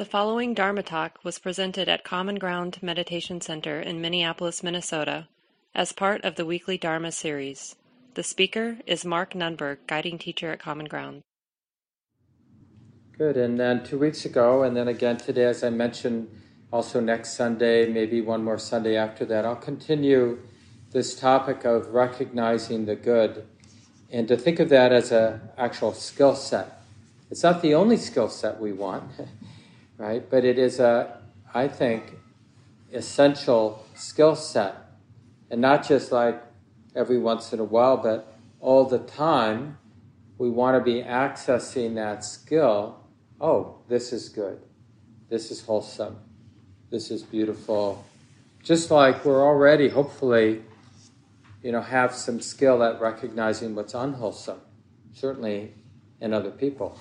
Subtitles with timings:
[0.00, 5.28] The following Dharma talk was presented at Common Ground Meditation Center in Minneapolis, Minnesota,
[5.74, 7.76] as part of the weekly Dharma series.
[8.14, 11.20] The speaker is Mark Nunberg, guiding teacher at Common Ground.
[13.18, 13.36] Good.
[13.36, 16.30] And then two weeks ago, and then again today, as I mentioned,
[16.72, 20.38] also next Sunday, maybe one more Sunday after that, I'll continue
[20.92, 23.46] this topic of recognizing the good
[24.10, 26.80] and to think of that as an actual skill set.
[27.30, 29.04] It's not the only skill set we want,
[30.00, 30.28] right?
[30.30, 31.20] But it is a,
[31.52, 32.14] I think,
[32.90, 34.76] essential skill set.
[35.50, 36.42] And not just like
[36.96, 39.76] every once in a while, but all the time,
[40.38, 42.98] we want to be accessing that skill.
[43.42, 44.62] Oh, this is good.
[45.28, 46.16] This is wholesome.
[46.90, 48.02] This is beautiful.
[48.62, 50.62] Just like we're already, hopefully,
[51.62, 54.60] you know, have some skill at recognizing what's unwholesome,
[55.12, 55.74] certainly
[56.22, 56.98] in other people.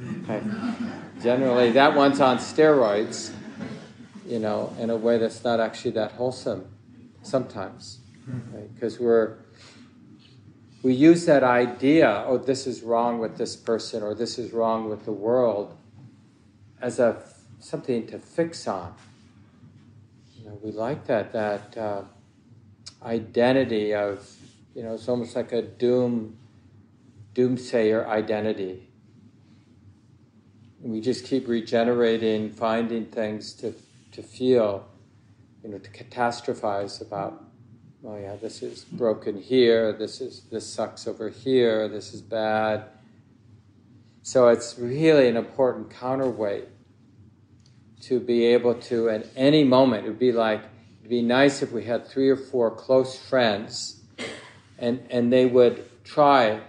[0.00, 0.42] Okay.
[1.22, 3.32] Generally, that one's on steroids,
[4.26, 6.66] you know, in a way that's not actually that wholesome
[7.22, 7.98] sometimes.
[8.74, 9.04] Because right?
[9.04, 9.36] we're,
[10.82, 14.88] we use that idea, oh, this is wrong with this person or this is wrong
[14.88, 15.76] with the world,
[16.80, 17.20] as a
[17.58, 18.94] something to fix on.
[20.36, 21.76] You know, we like that, that.
[21.76, 22.02] Uh,
[23.02, 24.28] identity of,
[24.74, 26.36] you know, it's almost like a doom,
[27.34, 28.87] doomsayer identity.
[30.80, 33.74] We just keep regenerating, finding things to,
[34.12, 34.86] to feel,
[35.62, 37.44] you know, to catastrophize about,
[38.04, 42.84] oh yeah, this is broken here, this is this sucks over here, this is bad.
[44.22, 46.68] So it's really an important counterweight
[48.02, 50.62] to be able to, at any moment, it would be like
[51.08, 54.02] It'd be nice if we had three or four close friends
[54.78, 56.60] and, and they would try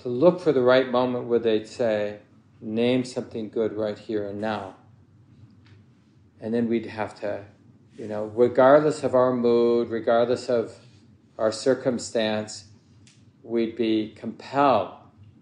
[0.00, 2.18] to look for the right moment where they'd say,
[2.60, 4.76] name something good right here and now.
[6.40, 7.44] And then we'd have to,
[7.96, 10.74] you know, regardless of our mood, regardless of
[11.38, 12.64] our circumstance,
[13.42, 14.90] we'd be compelled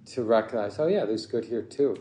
[0.06, 1.96] to recognize, oh yeah, there's good here too.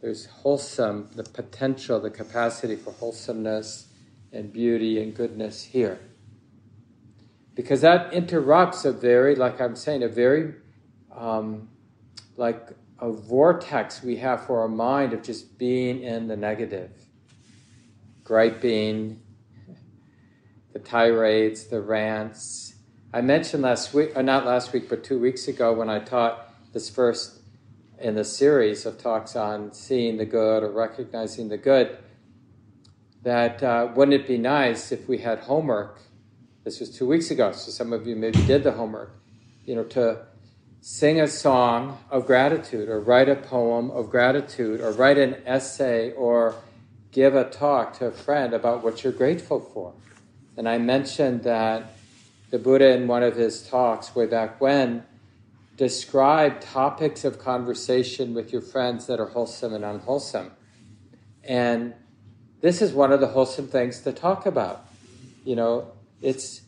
[0.00, 3.88] There's wholesome, the potential, the capacity for wholesomeness
[4.32, 5.98] and beauty and goodness here.
[7.54, 10.54] Because that interrupts a very, like I'm saying, a very,
[11.14, 11.68] um,
[12.36, 12.68] like
[13.00, 16.90] a vortex we have for our mind of just being in the negative,
[18.24, 19.20] griping,
[20.72, 22.74] the tirades, the rants.
[23.12, 26.52] I mentioned last week, or not last week, but two weeks ago when I taught
[26.72, 27.40] this first
[28.00, 31.98] in the series of talks on seeing the good or recognizing the good
[33.22, 36.00] that uh, wouldn't it be nice if we had homework?
[36.64, 39.12] This was two weeks ago, so some of you maybe did the homework.
[39.64, 40.26] You know, to
[40.80, 46.12] sing a song of gratitude, or write a poem of gratitude, or write an essay,
[46.12, 46.54] or
[47.10, 49.92] give a talk to a friend about what you're grateful for.
[50.56, 51.94] And I mentioned that
[52.50, 55.04] the Buddha, in one of his talks way back when,
[55.76, 60.50] described topics of conversation with your friends that are wholesome and unwholesome.
[61.44, 61.94] And
[62.60, 64.86] this is one of the wholesome things to talk about.
[65.44, 66.62] You know, it's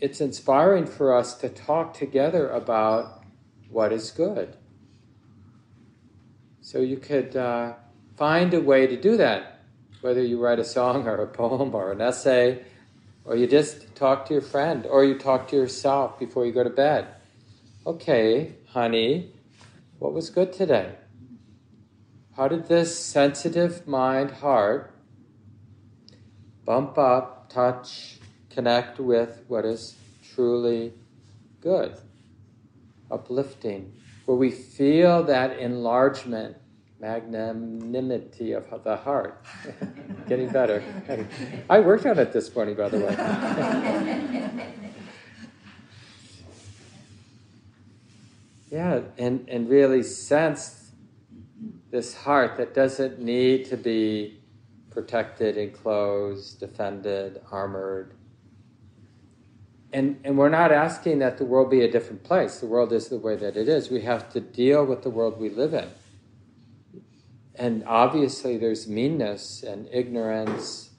[0.00, 3.22] it's inspiring for us to talk together about
[3.68, 4.56] what is good.
[6.62, 7.74] So you could uh,
[8.16, 9.62] find a way to do that,
[10.00, 12.64] whether you write a song or a poem or an essay,
[13.24, 16.64] or you just talk to your friend, or you talk to yourself before you go
[16.64, 17.06] to bed.
[17.86, 19.32] Okay, honey,
[19.98, 20.94] what was good today?
[22.36, 24.94] How did this sensitive mind, heart,
[26.64, 28.19] bump up, touch,
[28.50, 29.96] connect with what is
[30.34, 30.92] truly
[31.60, 31.96] good,
[33.10, 33.92] uplifting,
[34.26, 36.56] where we feel that enlargement,
[37.00, 39.42] magnanimity of the heart.
[40.28, 40.82] Getting better.
[41.68, 43.16] I worked on it this morning, by the way.
[48.70, 50.90] yeah, and, and really sense
[51.90, 54.40] this heart that doesn't need to be
[54.90, 58.14] protected, enclosed, defended, armored.
[59.92, 62.60] And, and we're not asking that the world be a different place.
[62.60, 63.90] The world is the way that it is.
[63.90, 65.88] We have to deal with the world we live in.
[67.56, 70.90] And obviously, there's meanness and ignorance,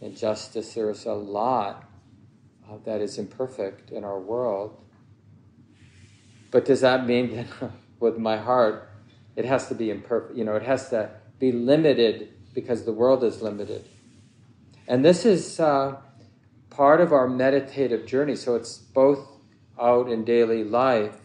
[0.00, 0.74] and injustice.
[0.74, 1.88] There's a lot
[2.70, 4.80] uh, that is imperfect in our world.
[6.50, 8.90] But does that mean that with my heart,
[9.36, 10.36] it has to be imperfect.
[10.36, 13.84] You know, it has to be limited because the world is limited.
[14.86, 15.96] And this is uh,
[16.76, 18.36] part of our meditative journey.
[18.36, 19.26] So it's both
[19.80, 21.16] out in daily life,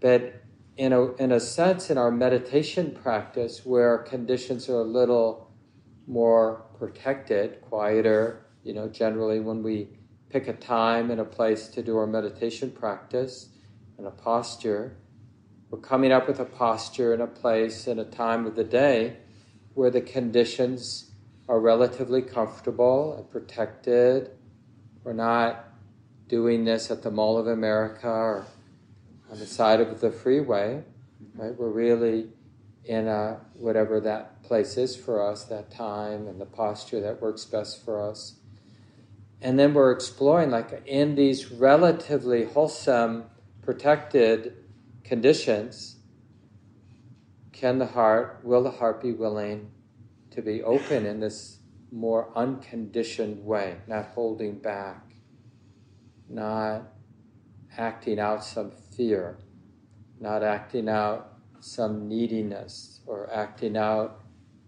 [0.00, 0.42] but
[0.76, 5.50] in a, in a sense, in our meditation practice, where conditions are a little
[6.06, 9.88] more protected, quieter, you know, generally when we
[10.28, 13.48] pick a time and a place to do our meditation practice
[13.98, 14.96] and a posture,
[15.70, 19.16] we're coming up with a posture and a place and a time of the day
[19.74, 21.10] where the conditions
[21.48, 24.30] are relatively comfortable and protected.
[25.06, 25.68] We're not
[26.26, 28.44] doing this at the Mall of America or
[29.30, 30.82] on the side of the freeway,
[31.36, 31.56] right?
[31.56, 32.30] We're really
[32.84, 37.44] in a, whatever that place is for us, that time and the posture that works
[37.44, 38.34] best for us.
[39.40, 43.26] And then we're exploring, like, in these relatively wholesome,
[43.62, 44.54] protected
[45.04, 45.98] conditions,
[47.52, 49.70] can the heart, will the heart be willing
[50.32, 51.55] to be open in this
[51.90, 55.14] more unconditioned way, not holding back,
[56.28, 56.92] not
[57.76, 59.38] acting out some fear,
[60.20, 64.24] not acting out some neediness or acting out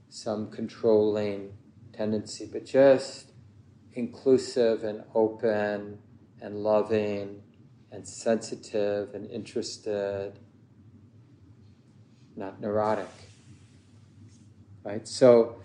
[0.09, 1.53] some controlling
[1.93, 3.33] tendency, but just
[3.93, 5.99] inclusive and open
[6.41, 7.43] and loving
[7.91, 10.39] and sensitive and interested,
[12.37, 13.09] not neurotic.
[14.85, 15.07] Right?
[15.09, 15.61] So,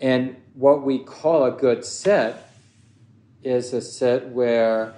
[0.00, 2.52] and what we call a good set
[3.42, 4.94] is a set where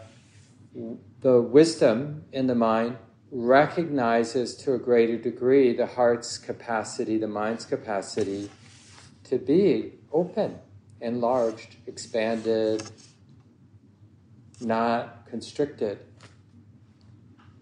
[1.20, 2.96] the wisdom in the mind
[3.30, 8.50] recognizes to a greater degree the heart's capacity, the mind's capacity
[9.24, 10.58] to be open,
[11.00, 12.82] enlarged, expanded,
[14.60, 15.98] not constricted.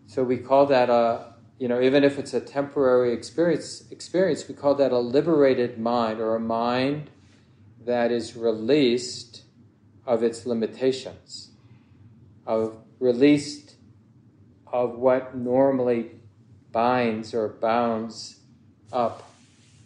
[0.07, 4.55] So we call that a, you know, even if it's a temporary experience, experience, we
[4.55, 7.11] call that a liberated mind or a mind
[7.85, 9.43] that is released
[10.07, 11.51] of its limitations,
[12.47, 13.77] of released
[14.67, 16.11] of what normally
[16.73, 18.37] binds or bounds
[18.93, 19.31] up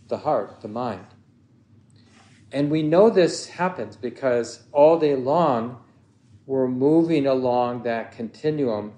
[0.09, 1.07] the heart, the mind.
[2.53, 5.83] And we know this happens because all day long
[6.47, 8.93] we're moving along that continuum,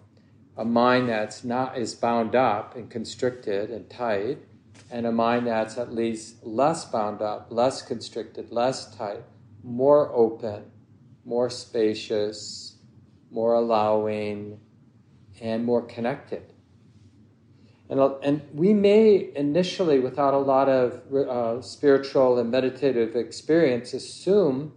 [0.57, 4.39] a mind that's not is bound up and constricted and tight,
[4.91, 9.25] and a mind that's at least less bound up, less constricted, less tight,
[9.63, 10.71] more open,
[11.25, 12.77] more spacious,
[13.31, 14.61] more allowing,
[15.41, 16.53] and more connected.
[17.89, 24.73] And, and we may initially, without a lot of uh, spiritual and meditative experience, assume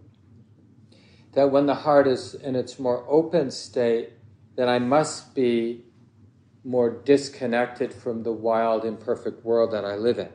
[1.32, 4.10] that when the heart is in its more open state,
[4.56, 5.84] that I must be
[6.64, 10.28] more disconnected from the wild, imperfect world that I live in.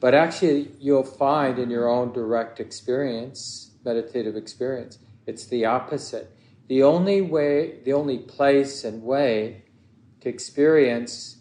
[0.00, 6.36] But actually, you'll find in your own direct experience, meditative experience, it's the opposite.
[6.68, 9.64] The only way, the only place and way
[10.20, 11.38] to experience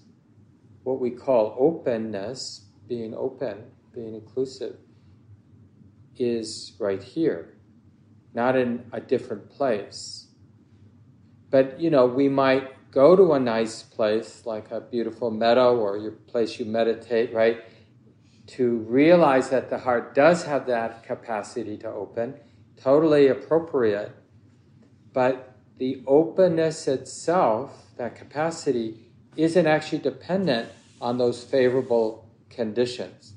[0.83, 3.63] what we call openness, being open,
[3.93, 4.77] being inclusive,
[6.17, 7.57] is right here,
[8.33, 10.27] not in a different place.
[11.49, 15.97] But, you know, we might go to a nice place like a beautiful meadow or
[15.97, 17.63] your place you meditate, right?
[18.47, 22.35] To realize that the heart does have that capacity to open,
[22.77, 24.11] totally appropriate
[25.13, 30.69] but the openness itself, that capacity, isn't actually dependent
[30.99, 33.33] on those favorable conditions.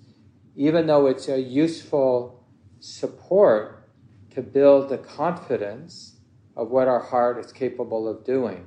[0.55, 2.45] Even though it's a useful
[2.81, 3.89] support
[4.31, 6.17] to build the confidence
[6.57, 8.67] of what our heart is capable of doing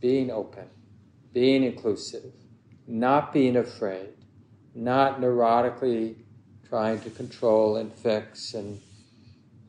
[0.00, 0.66] being open,
[1.32, 2.32] being inclusive,
[2.86, 4.10] not being afraid,
[4.74, 6.16] not neurotically
[6.68, 8.80] trying to control and fix and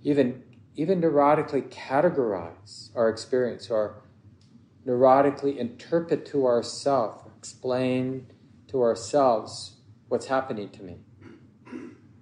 [0.03, 0.43] even
[0.75, 4.01] even neurotically categorize our experience or
[4.87, 8.25] neurotically interpret to ourselves, explain
[8.67, 9.75] to ourselves
[10.07, 10.97] what's happening to me.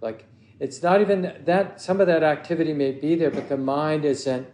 [0.02, 0.26] Like,
[0.60, 4.48] it's not even that, some of that activity may be there, but the mind isn't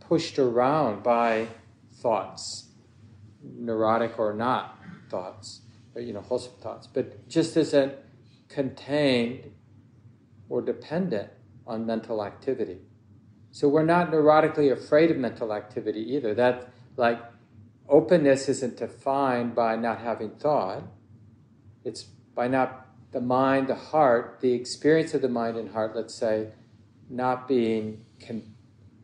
[0.00, 1.48] pushed around by
[1.92, 2.63] thoughts,
[3.44, 4.78] neurotic or not
[5.10, 5.60] thoughts,
[5.96, 7.92] you know, wholesome thoughts, but just isn't
[8.48, 9.50] contained
[10.48, 11.30] or dependent
[11.66, 12.78] on mental activity.
[13.50, 16.34] So we're not neurotically afraid of mental activity either.
[16.34, 17.22] That, like,
[17.88, 20.82] openness isn't defined by not having thought,
[21.84, 26.14] it's by not the mind, the heart, the experience of the mind and heart, let's
[26.14, 26.48] say,
[27.08, 28.54] not being con-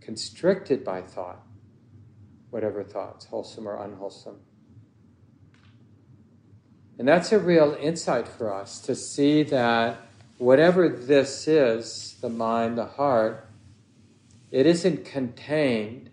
[0.00, 1.40] constricted by thought,
[2.50, 4.40] whatever thoughts, wholesome or unwholesome.
[6.98, 9.98] And that's a real insight for us to see that
[10.38, 13.48] whatever this is, the mind, the heart,
[14.50, 16.10] it isn't contained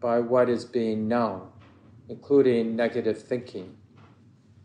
[0.00, 1.48] by what is being known,
[2.08, 3.76] including negative thinking.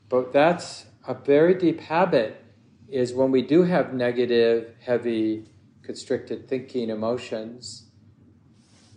[0.10, 2.44] But that's a very deep habit
[2.90, 5.46] is when we do have negative, heavy,
[5.82, 7.87] constricted thinking emotions,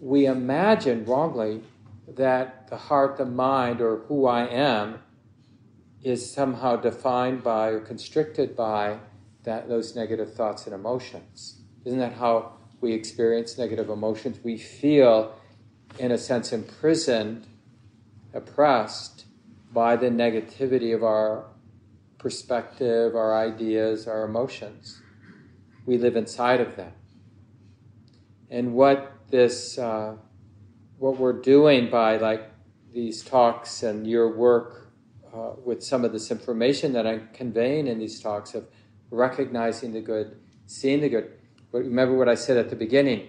[0.00, 1.62] we imagine wrongly
[2.08, 5.00] that the heart, the mind, or who I am
[6.02, 8.98] is somehow defined by or constricted by
[9.44, 11.60] that those negative thoughts and emotions.
[11.84, 14.38] Isn't that how we experience negative emotions?
[14.42, 15.34] We feel,
[15.98, 17.46] in a sense, imprisoned,
[18.32, 19.26] oppressed
[19.72, 21.44] by the negativity of our
[22.18, 25.00] perspective, our ideas, our emotions.
[25.86, 26.92] We live inside of them.
[28.50, 30.16] And what this, uh,
[30.98, 32.50] what we're doing by like
[32.92, 34.90] these talks and your work
[35.34, 38.66] uh, with some of this information that I'm conveying in these talks of
[39.10, 41.32] recognizing the good, seeing the good.
[41.72, 43.28] But remember what I said at the beginning.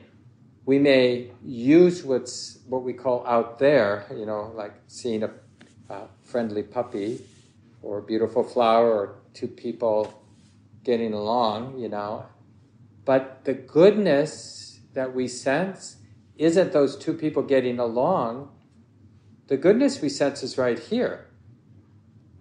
[0.65, 5.31] We may use what's what we call out there, you know, like seeing a,
[5.89, 7.21] a friendly puppy
[7.81, 10.23] or a beautiful flower or two people
[10.83, 12.25] getting along, you know.
[13.05, 14.60] But the goodness
[14.93, 15.97] that we sense
[16.37, 18.49] isn't those two people getting along.
[19.47, 21.27] The goodness we sense is right here.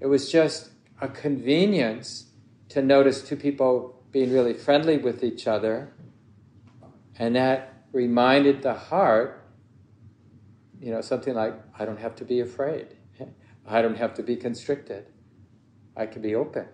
[0.01, 2.31] It was just a convenience
[2.71, 5.93] to notice two people being really friendly with each other,
[7.19, 9.45] and that reminded the heart,
[10.81, 12.97] you know, something like, I don't have to be afraid.
[13.67, 15.07] I don't have to be constricted.
[15.97, 16.67] I can be open.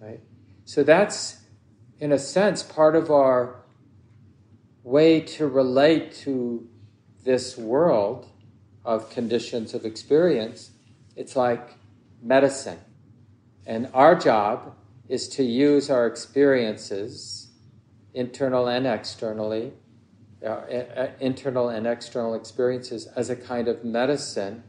[0.00, 0.20] Right?
[0.64, 1.40] So that's,
[1.98, 3.63] in a sense, part of our
[4.84, 6.68] way to relate to
[7.24, 8.28] this world
[8.84, 10.70] of conditions of experience.
[11.16, 11.76] It's like
[12.22, 12.78] medicine.
[13.66, 14.76] And our job
[15.08, 17.48] is to use our experiences,
[18.12, 19.72] internal and externally,
[20.46, 24.62] uh, internal and external experiences, as a kind of medicine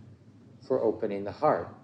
[0.65, 1.75] for opening the heart.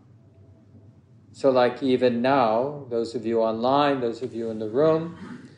[1.33, 5.49] So, like even now, those of you online, those of you in the room,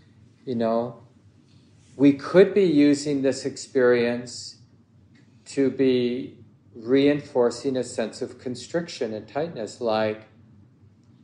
[0.46, 1.03] you know,
[1.96, 4.58] we could be using this experience
[5.46, 6.38] to be
[6.76, 10.24] reinforcing a sense of constriction and tightness, like,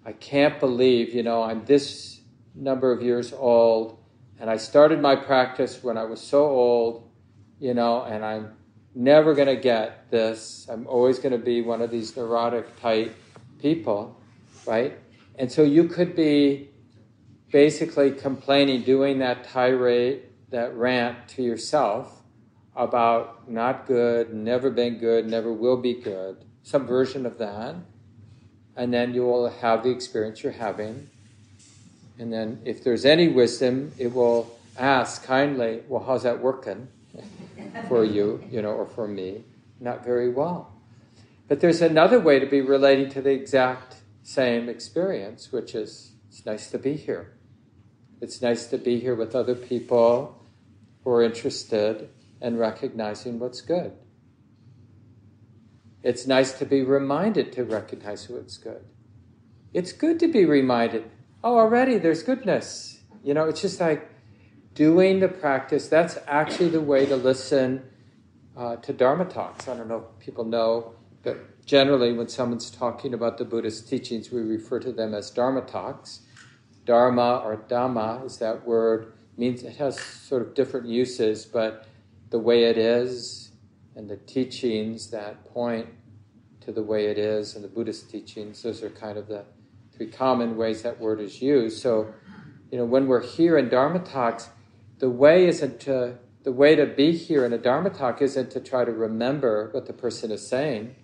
[0.06, 2.22] I can't believe, you know, I'm this
[2.54, 3.98] number of years old,
[4.40, 7.10] and I started my practice when I was so old,
[7.60, 8.54] you know, and I'm
[8.96, 10.68] never going to get this.
[10.70, 13.14] I'm always going to be one of these neurotic, tight
[13.60, 14.20] people,
[14.66, 14.98] right?
[15.38, 16.70] And so you could be
[17.52, 22.22] basically complaining, doing that tirade, that rant to yourself
[22.76, 27.76] about not good, never been good, never will be good, some version of that.
[28.76, 31.10] And then you will have the experience you're having.
[32.18, 36.88] And then if there's any wisdom, it will ask kindly, well, how's that working
[37.90, 39.44] for you, you know, or for me?
[39.82, 40.74] Not very well.
[41.50, 46.46] But there's another way to be relating to the exact same experience, which is it's
[46.46, 47.34] nice to be here.
[48.22, 50.39] It's nice to be here with other people
[51.04, 52.10] who are interested
[52.42, 53.94] in recognizing what's good.
[56.02, 58.86] It's nice to be reminded to recognize what's good.
[59.74, 61.10] It's good to be reminded,
[61.44, 63.02] oh, already there's goodness.
[63.24, 64.10] You know, it's just like
[64.74, 65.88] doing the practice.
[65.88, 67.84] That's actually the way to listen
[68.56, 69.68] uh, to Dharma talks.
[69.68, 74.32] I don't know if people know, but generally, when someone's talking about the Buddhist teachings,
[74.32, 76.22] we refer to them as Dharma talks.
[76.86, 81.88] Dharma or Dhamma is that word means it has sort of different uses, but
[82.30, 83.52] the way it is
[83.96, 85.88] and the teachings that point
[86.62, 89.46] to the way it is and the Buddhist teachings, those are kind of the
[89.96, 91.82] three common ways that word is used.
[91.82, 92.14] So,
[92.72, 94.50] you know, when we're here in Dharma talks,
[95.00, 98.60] the way isn't to the way to be here in a Dharma talk isn't to
[98.62, 100.96] try to remember what the person is saying,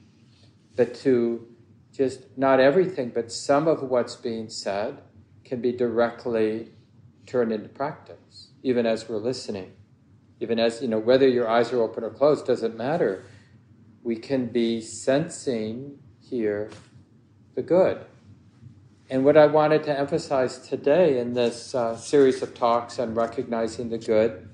[0.76, 1.46] but to
[1.92, 5.02] just not everything, but some of what's being said
[5.44, 6.70] can be directly
[7.26, 9.72] turned into practice even as we're listening.
[10.40, 13.24] Even as, you know, whether your eyes are open or closed doesn't matter.
[14.04, 16.72] We can be sensing here
[17.54, 18.04] the good.
[19.08, 23.90] And what I wanted to emphasize today in this uh, series of talks on recognizing
[23.90, 24.50] the good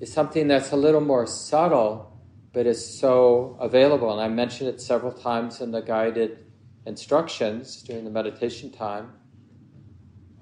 [0.00, 2.20] is something that's a little more subtle,
[2.52, 4.12] but is so available.
[4.12, 6.44] And I mentioned it several times in the guided
[6.84, 9.12] instructions during the meditation time.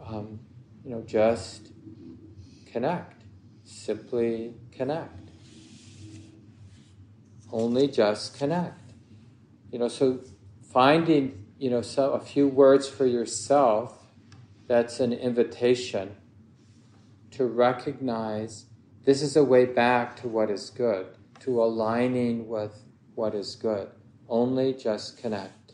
[0.05, 0.41] Um,
[0.85, 1.73] you know, just
[2.67, 3.23] connect.
[3.65, 5.31] Simply connect.
[7.53, 8.93] Only just connect.
[9.71, 10.21] You know, so
[10.73, 14.07] finding, you know, so a few words for yourself,
[14.67, 16.17] that's an invitation
[17.33, 18.67] to recognize
[19.05, 21.07] this is a way back to what is good,
[21.41, 22.83] to aligning with
[23.15, 23.89] what is good.
[24.29, 25.73] Only just connect.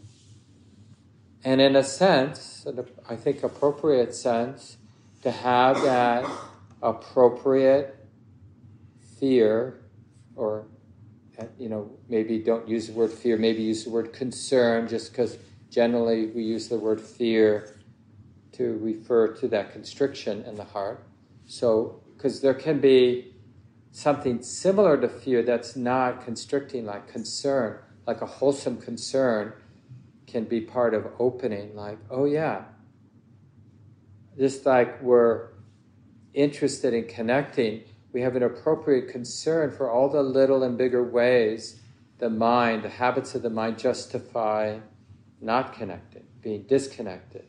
[1.44, 2.66] and in a sense,
[3.08, 4.78] I think appropriate sense,
[5.24, 6.26] to have that
[6.82, 7.96] appropriate
[9.18, 9.80] fear,
[10.36, 10.66] or
[11.38, 15.10] uh, you know, maybe don't use the word fear, maybe use the word concern, just
[15.10, 15.38] because
[15.70, 17.74] generally we use the word fear
[18.52, 21.06] to refer to that constriction in the heart.
[21.46, 23.34] So, because there can be
[23.92, 29.54] something similar to fear that's not constricting, like concern, like a wholesome concern,
[30.26, 32.64] can be part of opening, like, oh yeah.
[34.36, 35.48] Just like we're
[36.32, 41.80] interested in connecting, we have an appropriate concern for all the little and bigger ways
[42.18, 44.78] the mind, the habits of the mind justify
[45.40, 47.44] not connecting, being disconnected,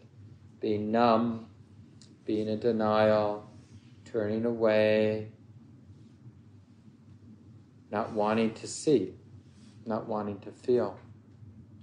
[0.59, 1.47] being numb,
[2.25, 3.49] being in denial,
[4.05, 5.31] turning away,
[7.91, 9.13] not wanting to see,
[9.85, 10.97] not wanting to feel.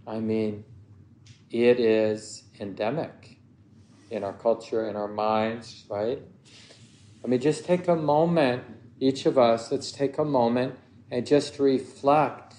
[0.06, 0.64] I mean,
[1.50, 3.38] it is endemic
[4.12, 6.20] in our culture, in our minds, right?
[7.24, 8.62] I mean, just take a moment,
[9.00, 10.78] each of us, let's take a moment
[11.10, 12.56] and just reflect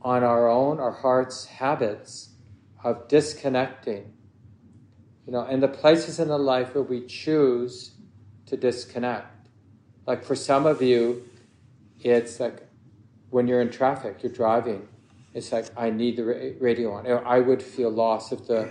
[0.00, 2.30] on our own, our heart's habits
[2.84, 4.12] of disconnecting.
[5.26, 7.92] You know, and the places in the life where we choose
[8.46, 9.48] to disconnect.
[10.06, 11.28] Like for some of you,
[12.00, 12.66] it's like
[13.30, 14.88] when you're in traffic, you're driving,
[15.34, 17.06] it's like I need the radio on.
[17.06, 18.68] I would feel lost if the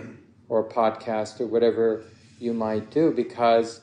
[0.50, 2.02] or podcast or whatever
[2.38, 3.80] you might do because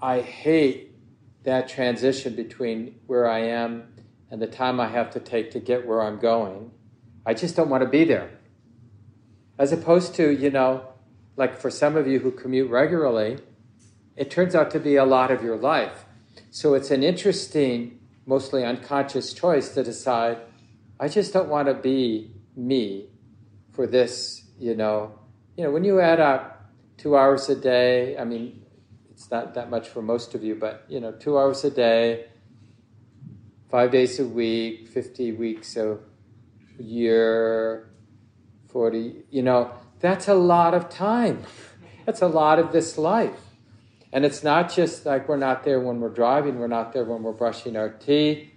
[0.00, 0.90] I hate
[1.44, 3.94] that transition between where I am
[4.30, 6.72] and the time I have to take to get where I'm going.
[7.24, 8.30] I just don't want to be there.
[9.58, 10.88] As opposed to, you know,
[11.36, 13.38] like for some of you who commute regularly,
[14.16, 16.04] it turns out to be a lot of your life.
[16.50, 20.38] So it's an interesting, mostly unconscious choice to decide,
[20.98, 23.08] I just don't want to be me
[23.70, 25.18] for this, you know.
[25.56, 28.62] You know, when you add up two hours a day, I mean,
[29.10, 32.26] it's not that much for most of you, but you know, two hours a day,
[33.70, 35.98] five days a week, 50 weeks a
[36.78, 37.90] year,
[38.68, 41.42] 40, you know, that's a lot of time.
[42.06, 43.40] That's a lot of this life.
[44.12, 47.22] And it's not just like we're not there when we're driving, we're not there when
[47.22, 48.48] we're brushing our teeth.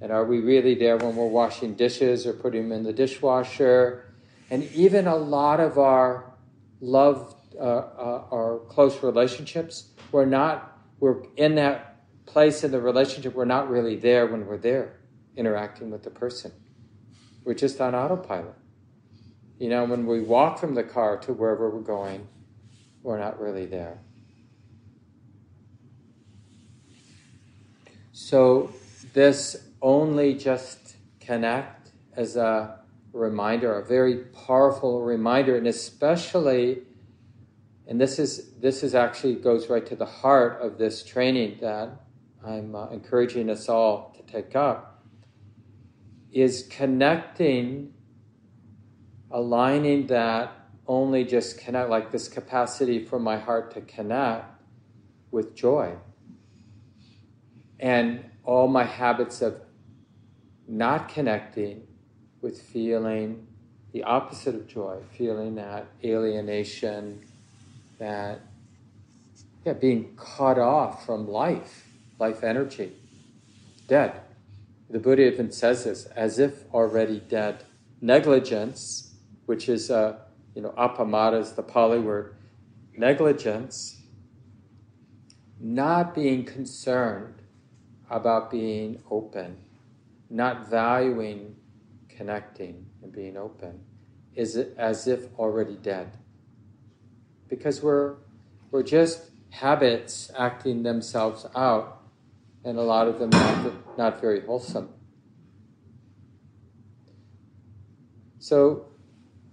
[0.00, 4.09] And are we really there when we're washing dishes or putting them in the dishwasher?
[4.50, 6.32] And even a lot of our
[6.80, 13.34] love, uh, uh, our close relationships, we're not, we're in that place in the relationship,
[13.34, 15.00] we're not really there when we're there
[15.36, 16.52] interacting with the person.
[17.44, 18.54] We're just on autopilot.
[19.58, 22.26] You know, when we walk from the car to wherever we're going,
[23.02, 23.98] we're not really there.
[28.12, 28.72] So,
[29.12, 32.80] this only just connect as a
[33.12, 36.82] reminder, a very powerful reminder, and especially
[37.90, 41.90] and this is this is actually goes right to the heart of this training that
[42.46, 45.04] I'm uh, encouraging us all to take up
[46.30, 47.92] is connecting
[49.32, 50.52] aligning that
[50.86, 54.44] only just connect like this capacity for my heart to connect
[55.32, 55.94] with joy.
[57.80, 59.60] And all my habits of
[60.68, 61.88] not connecting
[62.42, 63.46] with feeling
[63.92, 67.20] the opposite of joy feeling that alienation
[67.98, 68.40] that
[69.64, 71.86] yeah, being cut off from life,
[72.18, 72.92] life energy,
[73.88, 74.20] dead.
[74.88, 77.64] The Buddha even says this as if already dead.
[78.00, 79.14] Negligence,
[79.46, 80.16] which is, uh,
[80.54, 82.34] you know, appamada is the Pali word,
[82.96, 84.00] negligence,
[85.60, 87.34] not being concerned
[88.08, 89.58] about being open,
[90.30, 91.54] not valuing
[92.20, 93.80] connecting and being open,
[94.34, 96.18] is as if already dead
[97.48, 98.16] because we're,
[98.70, 102.02] we're just habits acting themselves out,
[102.62, 104.90] and a lot of them not, not very wholesome.
[108.38, 108.84] So,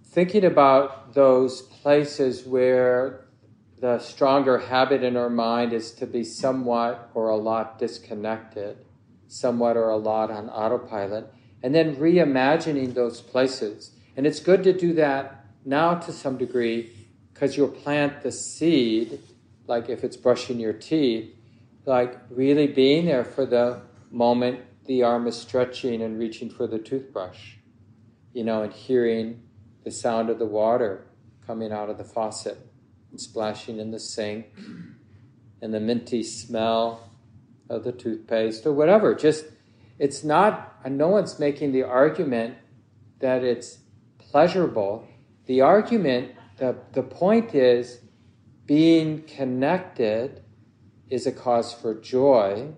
[0.04, 3.28] thinking about those places where
[3.80, 8.76] the stronger habit in our mind is to be somewhat or a lot disconnected,
[9.26, 13.92] somewhat or a lot on autopilot, and then reimagining those places.
[14.16, 16.92] And it's good to do that now to some degree
[17.32, 19.20] because you'll plant the seed,
[19.66, 21.34] like if it's brushing your teeth,
[21.84, 26.78] like really being there for the moment the arm is stretching and reaching for the
[26.78, 27.54] toothbrush,
[28.32, 29.42] you know, and hearing
[29.84, 31.06] the sound of the water
[31.46, 32.58] coming out of the faucet
[33.10, 34.46] and splashing in the sink
[35.62, 37.10] and the minty smell
[37.68, 39.14] of the toothpaste or whatever.
[39.14, 39.44] Just,
[39.98, 42.56] it's not, no one's making the argument
[43.20, 43.78] that it's
[44.18, 45.08] pleasurable
[45.48, 48.00] the argument, the, the point is
[48.66, 50.42] being connected
[51.08, 52.74] is a cause for joy,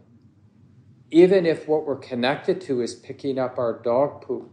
[1.10, 4.52] even if what we're connected to is picking up our dog poop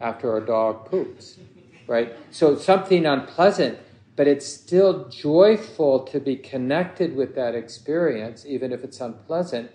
[0.00, 1.38] after our dog poops,
[1.86, 2.16] right?
[2.30, 3.78] So something unpleasant,
[4.16, 9.70] but it's still joyful to be connected with that experience, even if it's unpleasant,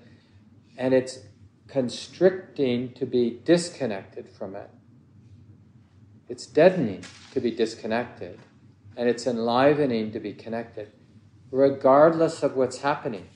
[0.75, 1.19] and it's
[1.67, 4.69] constricting to be disconnected from it.
[6.27, 8.39] It's deadening to be disconnected,
[8.97, 10.91] and it's enlivening to be connected,
[11.51, 13.27] regardless of what's happening.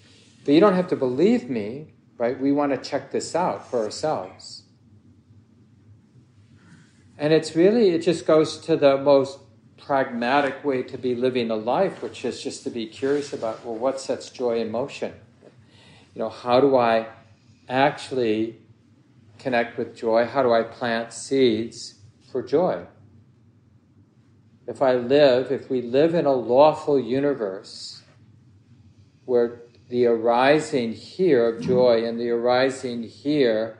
[0.45, 2.39] But you don't have to believe me, right?
[2.39, 4.63] We want to check this out for ourselves.
[7.17, 9.39] And it's really, it just goes to the most
[9.77, 13.75] pragmatic way to be living a life, which is just to be curious about, well,
[13.75, 15.13] what sets joy in motion?
[16.15, 17.07] You know, how do I
[17.69, 18.57] actually
[19.37, 20.25] connect with joy?
[20.25, 21.99] How do I plant seeds
[22.31, 22.85] for joy?
[24.67, 28.01] If I live, if we live in a lawful universe
[29.25, 33.79] where the arising here of joy and the arising here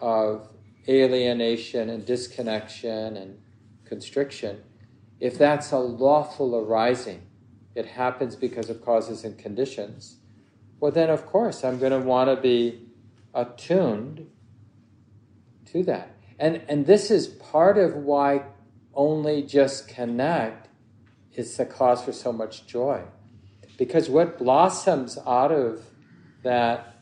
[0.00, 0.48] of
[0.88, 3.38] alienation and disconnection and
[3.84, 4.62] constriction,
[5.20, 7.22] if that's a lawful arising,
[7.74, 10.16] it happens because of causes and conditions,
[10.80, 12.87] well, then of course I'm going to want to be
[13.34, 14.26] attuned
[15.66, 16.16] to that.
[16.38, 18.44] And, and this is part of why
[18.94, 20.68] only just connect
[21.32, 23.02] is the cause for so much joy.
[23.76, 25.84] Because what blossoms out of
[26.42, 26.94] that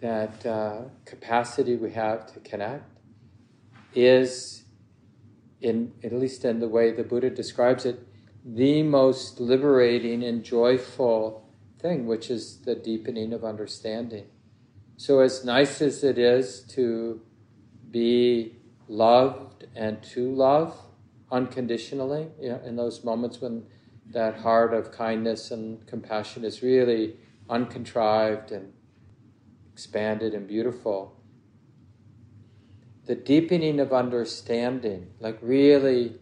[0.00, 2.98] that uh, capacity we have to connect
[3.94, 4.64] is,
[5.60, 8.04] in at least in the way the Buddha describes it,
[8.44, 11.48] the most liberating and joyful
[11.78, 14.26] thing, which is the deepening of understanding.
[15.02, 17.20] So, as nice as it is to
[17.90, 18.54] be
[18.86, 20.80] loved and to love
[21.28, 23.64] unconditionally, you know, in those moments when
[24.12, 27.16] that heart of kindness and compassion is really
[27.50, 28.72] uncontrived and
[29.72, 31.20] expanded and beautiful.
[33.06, 36.20] The deepening of understanding, like really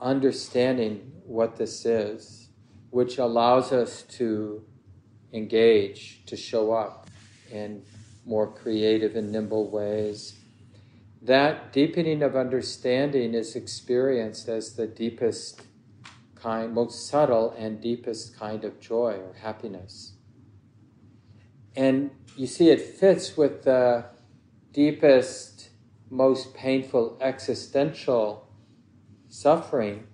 [0.00, 2.48] understanding what this is,
[2.88, 4.64] which allows us to
[5.34, 7.04] engage, to show up
[7.50, 7.82] in
[8.24, 10.34] more creative and nimble ways.
[11.22, 15.62] That deepening of understanding is experienced as the deepest
[16.34, 20.12] kind, most subtle and deepest kind of joy or happiness.
[21.74, 24.04] And you see, it fits with the
[24.72, 25.70] deepest,
[26.10, 28.48] most painful existential
[29.28, 30.06] suffering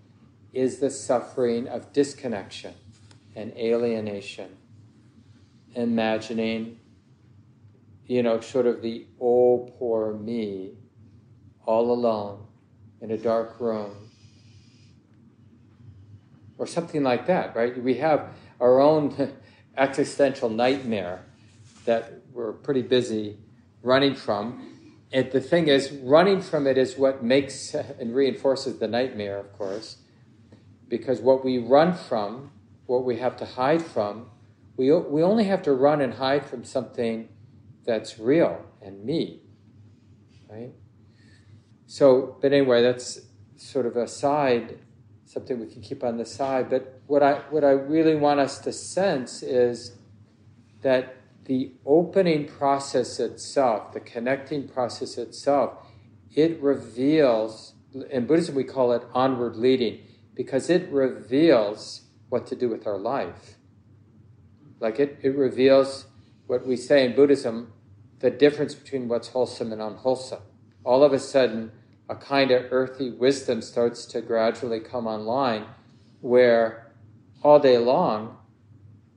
[0.52, 2.74] is the suffering of disconnection
[3.34, 4.56] and alienation.
[5.74, 6.78] Imagining,
[8.06, 10.72] you know, sort of the oh, poor me,
[11.66, 12.46] all alone
[13.00, 14.10] in a dark room.
[16.58, 17.82] Or something like that, right?
[17.82, 18.28] We have
[18.60, 19.32] our own
[19.76, 21.24] existential nightmare
[21.84, 23.38] that we're pretty busy
[23.82, 24.70] running from.
[25.12, 29.52] And the thing is, running from it is what makes and reinforces the nightmare, of
[29.52, 29.98] course,
[30.88, 32.50] because what we run from,
[32.86, 34.26] what we have to hide from,
[34.76, 37.28] we, we only have to run and hide from something
[37.84, 39.40] that's real and me,
[40.50, 40.72] right?
[41.86, 43.20] So, but anyway, that's
[43.56, 44.78] sort of a side,
[45.24, 46.70] something we can keep on the side.
[46.70, 49.96] But what I what I really want us to sense is
[50.82, 55.74] that the opening process itself, the connecting process itself,
[56.34, 57.74] it reveals,
[58.10, 60.00] in Buddhism we call it onward leading,
[60.34, 63.56] because it reveals what to do with our life.
[64.80, 66.06] Like it, it reveals
[66.46, 67.72] what we say in Buddhism,
[68.20, 70.42] the difference between what's wholesome and unwholesome.
[70.84, 71.72] All of a sudden,
[72.08, 75.66] a kind of earthy wisdom starts to gradually come online
[76.20, 76.92] where
[77.42, 78.36] all day long,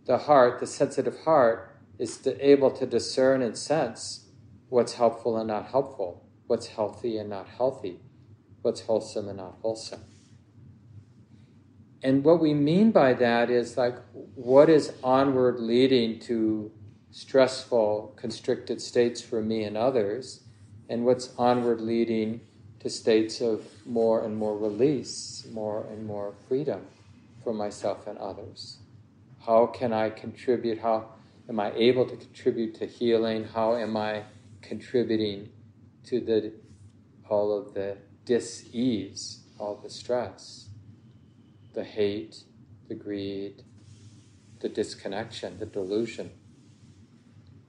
[0.05, 4.27] the heart, the sensitive heart, is able to discern and sense
[4.69, 7.99] what's helpful and not helpful, what's healthy and not healthy,
[8.61, 10.01] what's wholesome and not wholesome.
[12.03, 13.95] And what we mean by that is like
[14.35, 16.71] what is onward leading to
[17.17, 20.41] stressful, constricted states for me and others,
[20.87, 22.39] and what's onward leading
[22.79, 26.85] to states of more and more release, more and more freedom
[27.43, 28.77] for myself and others.
[29.43, 30.77] How can I contribute?
[30.77, 31.09] How
[31.49, 33.45] am I able to contribute to healing?
[33.45, 34.21] How am I
[34.61, 35.49] contributing
[36.05, 36.53] to the
[37.27, 40.67] all of the dis-ease, all the stress,
[41.73, 42.43] the hate,
[42.87, 43.63] the greed,
[44.59, 46.29] the disconnection, the delusion,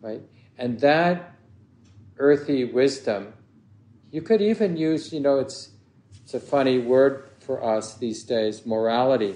[0.00, 0.22] right?
[0.56, 1.34] And that
[2.18, 3.32] earthy wisdom,
[4.10, 5.70] you could even use, you know, it's
[6.28, 9.34] It's a funny word for us these days, morality.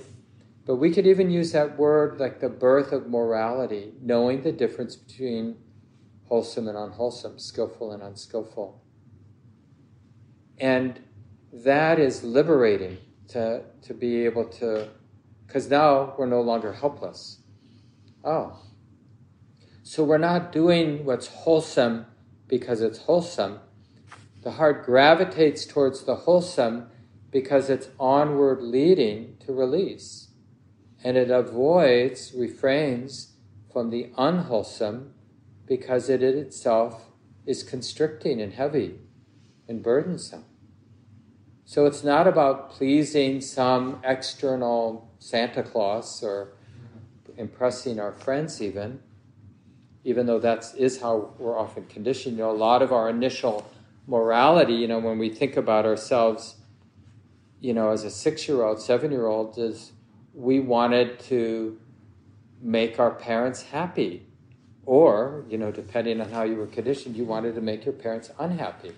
[0.66, 4.94] But we could even use that word like the birth of morality, knowing the difference
[4.94, 5.56] between
[6.28, 8.82] wholesome and unwholesome, skillful and unskillful.
[10.58, 11.00] And
[11.64, 12.98] that is liberating
[13.28, 14.88] to, to be able to,
[15.46, 17.38] because now we're no longer helpless.
[18.22, 18.58] Oh.
[19.82, 22.06] So we're not doing what's wholesome
[22.46, 23.58] because it's wholesome.
[24.42, 26.88] The heart gravitates towards the wholesome
[27.30, 30.28] because it's onward leading to release.
[31.02, 33.32] And it avoids, refrains
[33.72, 35.14] from the unwholesome
[35.66, 37.10] because it itself
[37.46, 38.98] is constricting and heavy
[39.66, 40.44] and burdensome.
[41.64, 46.52] So it's not about pleasing some external Santa Claus or
[47.36, 49.00] impressing our friends, even,
[50.04, 52.36] even though that is how we're often conditioned.
[52.36, 53.70] You know, a lot of our initial
[54.06, 56.56] morality, you know, when we think about ourselves,
[57.60, 59.92] you know, as a six year old, seven year old, is
[60.34, 61.78] we wanted to
[62.60, 64.26] make our parents happy.
[64.84, 68.32] Or, you know, depending on how you were conditioned, you wanted to make your parents
[68.38, 68.92] unhappy.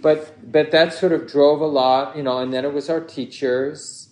[0.00, 3.00] but but that sort of drove a lot, you know, and then it was our
[3.00, 4.08] teachers,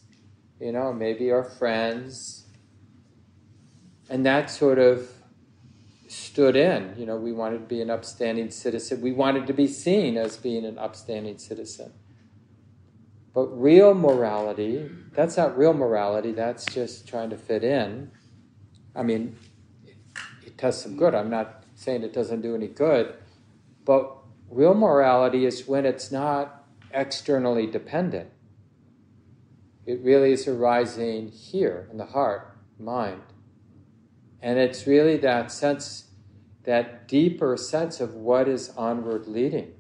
[0.61, 2.40] you know, maybe our friends.
[4.11, 5.09] And that sort of
[6.09, 6.95] stood in.
[6.99, 9.01] You know, we wanted to be an upstanding citizen.
[9.01, 11.93] We wanted to be seen as being an upstanding citizen.
[13.33, 18.11] But real morality, that's not real morality, that's just trying to fit in.
[18.97, 19.37] I mean,
[20.45, 21.15] it does some good.
[21.15, 23.15] I'm not saying it doesn't do any good.
[23.85, 24.13] But
[24.51, 28.31] real morality is when it's not externally dependent.
[29.87, 33.23] It really is arising here in the heart, mind.
[34.43, 36.05] And it's really that sense,
[36.65, 39.73] that deeper sense of what is onward leading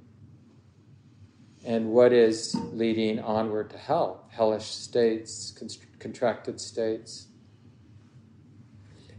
[1.64, 5.55] and what is leading onward to hell, hellish states,
[5.99, 7.27] contracted states.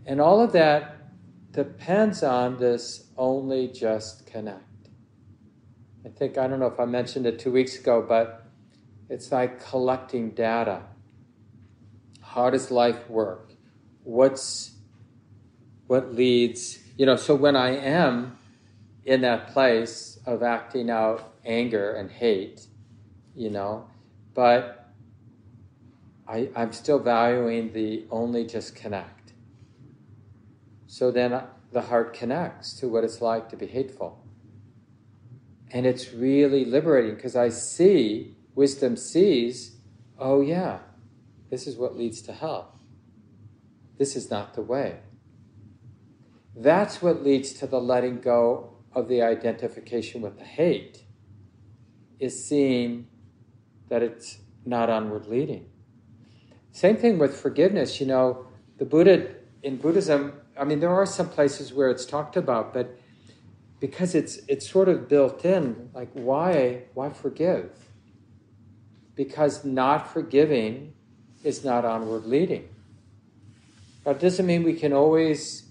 [0.06, 0.98] And all of that
[1.52, 4.64] depends on this only just connect.
[6.06, 8.48] I think, I don't know if I mentioned it two weeks ago, but
[9.10, 10.84] it's like collecting data.
[12.22, 13.52] How does life work?
[14.04, 14.72] What's
[15.92, 18.38] what leads, you know, so when I am
[19.04, 22.62] in that place of acting out anger and hate,
[23.36, 23.90] you know,
[24.34, 24.94] but
[26.26, 29.34] I, I'm still valuing the only just connect.
[30.88, 34.26] So then the heart connects to what it's like to be hateful.
[35.72, 39.76] And it's really liberating because I see, wisdom sees,
[40.18, 40.80] oh yeah,
[41.50, 42.80] this is what leads to hell.
[43.98, 45.00] This is not the way.
[46.56, 51.04] That's what leads to the letting go of the identification with the hate,
[52.20, 53.08] is seeing
[53.90, 55.70] that it's not onward leading.
[56.72, 58.00] Same thing with forgiveness.
[58.00, 58.46] You know,
[58.78, 62.98] the Buddha, in Buddhism, I mean, there are some places where it's talked about, but
[63.82, 67.72] because it's it's sort of built in like why why forgive
[69.16, 70.94] because not forgiving
[71.44, 72.70] is not onward leading
[74.06, 75.71] that doesn't mean we can always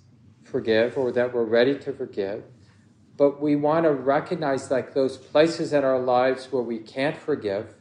[0.50, 2.44] forgive or that we're ready to forgive.
[3.16, 7.74] But we want to recognize like those places in our lives where we can't forgive.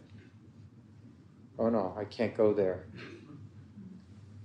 [1.57, 2.87] Oh no i can't go there.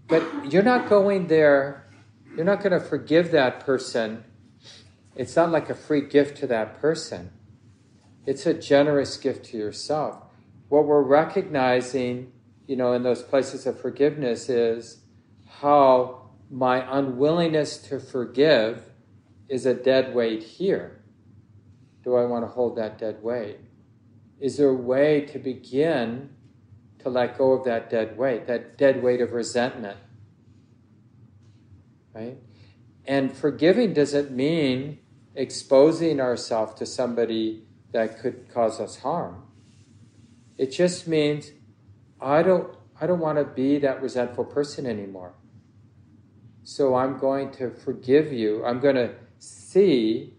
[0.09, 1.85] But you're not going there
[2.37, 4.25] you're not going to forgive that person.
[5.15, 7.31] It's not like a free gift to that person,
[8.27, 10.23] it's a generous gift to yourself.
[10.69, 12.33] What we're recognizing,
[12.67, 15.03] you know, in those places of forgiveness is
[15.47, 16.24] how
[16.55, 18.85] my unwillingness to forgive
[19.49, 21.03] is a dead weight here.
[22.05, 23.59] Do I want to hold that dead weight?
[24.39, 26.31] Is there a way to begin
[27.01, 29.99] to let go of that dead weight, that dead weight of resentment?
[32.15, 32.39] Right?
[33.05, 35.01] And forgiving doesn't mean
[35.35, 39.43] exposing ourselves to somebody that could cause us harm.
[40.57, 41.51] It just means
[42.21, 45.35] I don't I don't want to be that resentful person anymore.
[46.65, 48.65] So I'm going to forgive you.
[48.65, 50.33] I'm going to see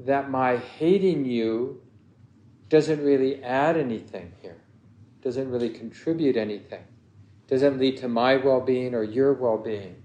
[0.00, 1.80] that my hating you
[2.68, 4.60] doesn't really add anything here.
[5.22, 6.82] Doesn't really contribute anything.
[7.46, 10.02] Doesn't lead to my well-being or your well-being.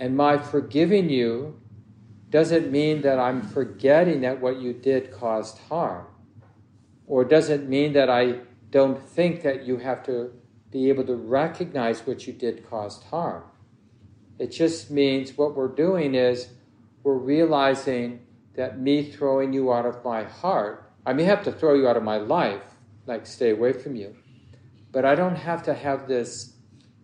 [0.00, 1.60] And my forgiving you
[2.30, 6.06] doesn't mean that I'm forgetting that what you did caused harm.
[7.06, 10.32] Or doesn't mean that I don't think that you have to
[10.72, 13.44] be able to recognize what you did caused harm.
[14.38, 16.48] It just means what we're doing is
[17.02, 18.20] we're realizing
[18.56, 21.96] that me throwing you out of my heart I may have to throw you out
[21.96, 22.62] of my life,
[23.06, 24.16] like stay away from you,
[24.90, 26.54] but I don't have to have this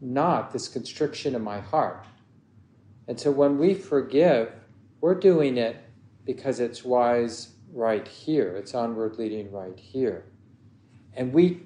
[0.01, 2.07] knot, this constriction in my heart.
[3.07, 4.53] And so when we forgive,
[5.01, 5.77] we're doing it
[6.25, 8.57] because it's wise right here.
[8.57, 10.25] It's onward leading right here.
[11.13, 11.61] And we,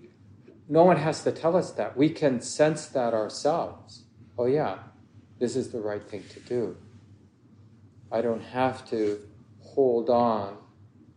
[0.69, 1.97] no one has to tell us that.
[1.97, 4.05] We can sense that ourselves.
[4.37, 4.79] Oh, yeah,
[5.39, 6.77] this is the right thing to do.
[8.11, 9.21] I don't have to
[9.61, 10.57] hold on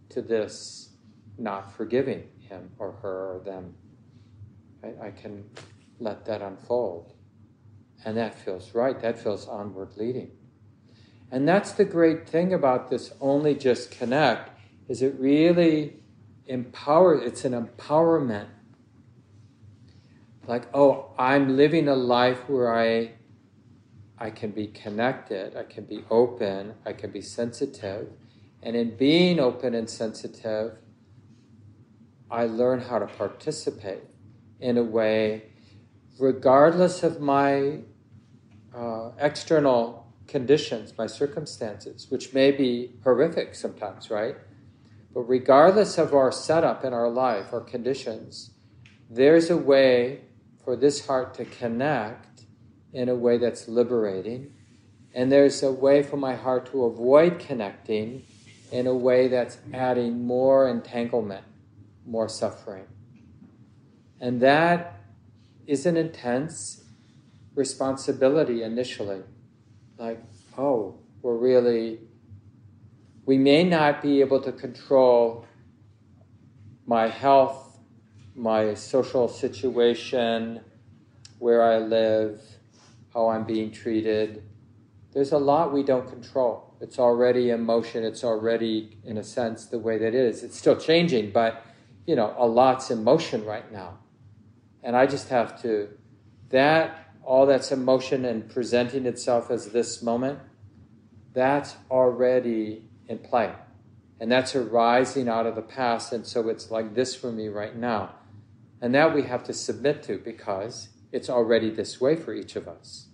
[0.09, 0.89] to this
[1.37, 3.75] not forgiving him or her or them.
[4.83, 5.49] I, I can
[5.99, 7.13] let that unfold.
[8.05, 8.99] And that feels right.
[8.99, 10.31] That feels onward leading.
[11.31, 14.51] And that's the great thing about this only just connect
[14.87, 15.97] is it really
[16.45, 18.47] empowers it's an empowerment
[20.47, 23.11] like oh i'm living a life where i
[24.19, 28.09] i can be connected i can be open i can be sensitive
[28.63, 30.77] and in being open and sensitive
[32.29, 34.03] i learn how to participate
[34.59, 35.43] in a way
[36.19, 37.79] regardless of my
[38.75, 44.35] uh, external conditions, my circumstances, which may be horrific sometimes, right?
[45.13, 48.51] But regardless of our setup in our life, our conditions,
[49.09, 50.21] there's a way
[50.63, 52.36] for this heart to connect
[52.93, 54.53] in a way that's liberating.
[55.13, 58.23] And there's a way for my heart to avoid connecting
[58.71, 61.45] in a way that's adding more entanglement,
[62.05, 62.85] more suffering.
[64.19, 65.01] And that
[65.65, 66.83] is an intense
[67.55, 69.23] responsibility initially
[69.97, 70.21] like,
[70.57, 71.99] oh, we're really,
[73.25, 75.45] we may not be able to control
[76.85, 77.79] my health,
[78.35, 80.61] my social situation,
[81.39, 82.39] where I live,
[83.17, 84.43] how I'm being treated.
[85.11, 86.75] There's a lot we don't control.
[86.79, 88.03] It's already in motion.
[88.03, 90.43] it's already, in a sense, the way that it is.
[90.43, 91.65] It's still changing, but,
[92.05, 93.97] you know, a lot's in motion right now.
[94.83, 95.89] And I just have to,
[96.49, 100.37] that all that's emotion and presenting itself as this moment,
[101.33, 103.51] that's already in play.
[104.19, 107.75] And that's arising out of the past, and so it's like this for me right
[107.75, 108.13] now.
[108.79, 112.67] And that we have to submit to because it's already this way for each of
[112.67, 113.06] us.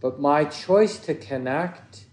[0.00, 2.06] But my choice to connect,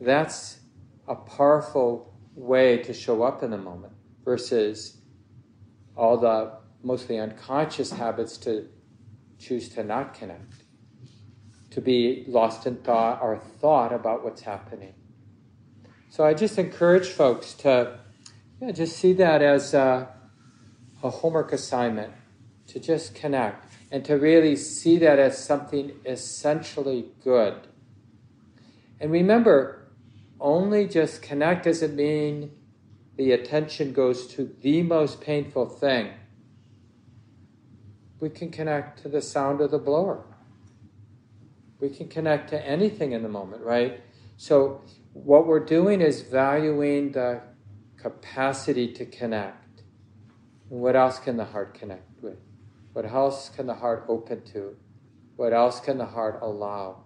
[0.00, 0.60] that's
[1.08, 4.98] a powerful way to show up in the moment versus
[5.96, 6.52] all the
[6.82, 8.68] mostly unconscious habits to
[9.38, 10.54] choose to not connect,
[11.70, 14.94] to be lost in thought or thought about what's happening.
[16.10, 17.98] So I just encourage folks to
[18.72, 20.08] just see that as a,
[21.02, 22.12] a homework assignment,
[22.68, 27.66] to just connect and to really see that as something essentially good.
[29.00, 29.88] And remember,
[30.40, 32.52] only just connect doesn't mean
[33.16, 36.12] the attention goes to the most painful thing
[38.20, 40.24] we can connect to the sound of the blower.
[41.80, 44.00] We can connect to anything in the moment, right?
[44.36, 47.40] So, what we're doing is valuing the
[47.96, 49.82] capacity to connect.
[50.68, 52.38] What else can the heart connect with?
[52.92, 54.76] What else can the heart open to?
[55.36, 57.04] What else can the heart allow?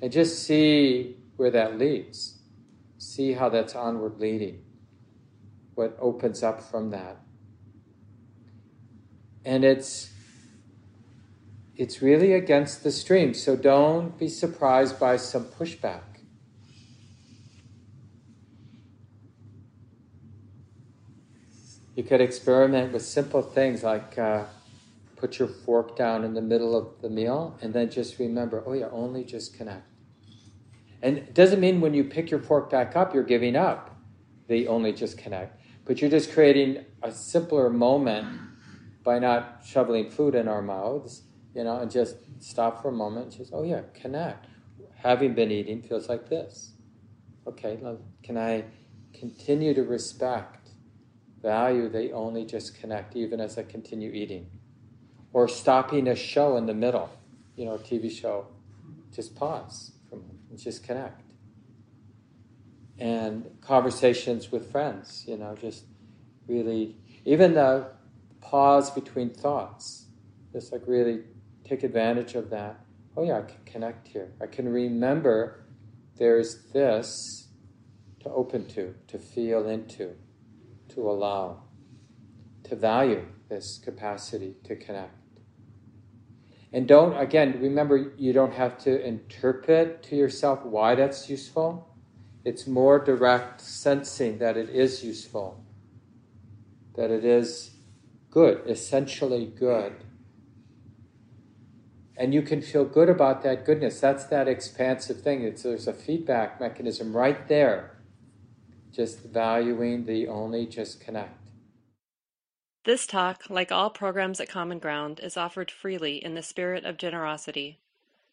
[0.00, 2.38] And just see where that leads.
[2.98, 4.62] See how that's onward leading.
[5.74, 7.22] What opens up from that
[9.44, 10.10] and it's
[11.74, 13.34] it's really against the stream.
[13.34, 16.11] So don't be surprised by some pushback.
[21.94, 24.44] You could experiment with simple things like uh,
[25.16, 28.72] put your fork down in the middle of the meal and then just remember, oh
[28.72, 29.86] yeah, only just connect.
[31.02, 33.96] And it doesn't mean when you pick your fork back up, you're giving up
[34.48, 38.26] the only just connect, but you're just creating a simpler moment
[39.04, 41.22] by not shoveling food in our mouths,
[41.54, 44.46] you know, and just stop for a moment and just, oh yeah, connect.
[44.94, 46.72] Having been eating feels like this.
[47.46, 47.78] Okay,
[48.22, 48.64] can I
[49.12, 50.61] continue to respect,
[51.42, 54.48] value they only just connect even as I continue eating?
[55.32, 57.10] Or stopping a show in the middle,
[57.56, 58.46] you know, TV show,
[59.14, 61.32] just pause and just connect.
[62.98, 65.84] And conversations with friends, you know, just
[66.46, 67.88] really, even the
[68.40, 70.06] pause between thoughts.
[70.52, 71.22] Just like really
[71.64, 72.84] take advantage of that.
[73.16, 74.32] Oh, yeah, I can connect here.
[74.40, 75.64] I can remember
[76.16, 77.48] there's this
[78.20, 80.14] to open to, to feel into,
[80.94, 81.62] to allow,
[82.64, 85.18] to value this capacity to connect.
[86.72, 91.94] And don't, again, remember, you don't have to interpret to yourself why that's useful.
[92.44, 95.62] It's more direct sensing that it is useful,
[96.96, 97.72] that it is
[98.30, 99.92] good, essentially good.
[102.16, 104.00] And you can feel good about that goodness.
[104.00, 105.42] That's that expansive thing.
[105.42, 107.98] It's, there's a feedback mechanism right there,
[108.92, 111.42] just valuing the only just connect.
[112.84, 116.96] This talk, like all programs at Common Ground, is offered freely in the spirit of
[116.96, 117.78] generosity.